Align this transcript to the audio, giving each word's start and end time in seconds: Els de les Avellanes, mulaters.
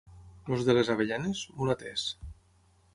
Els 0.55 0.63
de 0.69 0.75
les 0.79 0.89
Avellanes, 0.95 1.45
mulaters. 1.61 2.11